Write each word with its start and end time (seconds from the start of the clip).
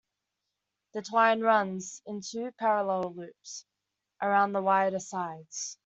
The 0.95 1.03
twine 1.03 1.41
runs, 1.41 2.01
in 2.07 2.21
two 2.21 2.51
parallel 2.53 3.13
loops, 3.13 3.67
around 4.19 4.53
the 4.53 4.61
wider 4.63 4.97
sides. 4.99 5.77